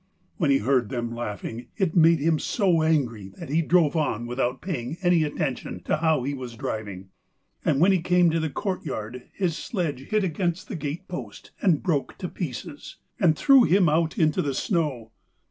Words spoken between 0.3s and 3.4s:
When he heard them laughing, it made him so angry